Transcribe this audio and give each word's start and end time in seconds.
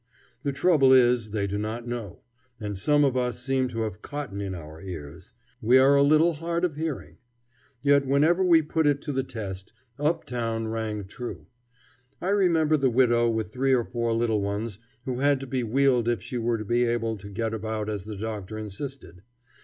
The 0.41 0.51
trouble 0.51 0.91
is, 0.93 1.29
they 1.29 1.45
do 1.45 1.59
not 1.59 1.87
know, 1.87 2.21
and 2.59 2.75
some 2.75 3.03
of 3.03 3.15
us 3.15 3.37
seem 3.37 3.67
to 3.67 3.81
have 3.81 4.01
cotton 4.01 4.41
in 4.41 4.55
our 4.55 4.81
ears: 4.81 5.33
we 5.61 5.77
are 5.77 5.95
a 5.95 6.01
little 6.01 6.33
hard 6.33 6.65
of 6.65 6.75
hearing. 6.75 7.17
Yet, 7.83 8.07
whenever 8.07 8.43
we 8.43 8.63
put 8.63 8.87
it 8.87 9.03
to 9.03 9.11
the 9.11 9.21
test, 9.21 9.73
up 9.99 10.25
town 10.25 10.69
rang 10.69 11.05
true. 11.05 11.45
I 12.19 12.29
remember 12.29 12.77
the 12.77 12.89
widow 12.89 13.29
with 13.29 13.51
three 13.51 13.75
or 13.75 13.85
four 13.85 14.11
little 14.13 14.41
ones 14.41 14.79
who 15.05 15.19
had 15.19 15.39
to 15.41 15.45
be 15.45 15.61
wheeled 15.61 16.07
if 16.07 16.23
she 16.23 16.39
were 16.39 16.57
to 16.57 16.65
be 16.65 16.83
able 16.85 17.15
to 17.17 17.29
get 17.29 17.53
about 17.53 17.87
as 17.87 18.05
the 18.05 18.17
doctor 18.17 18.57
insisted. 18.57 19.21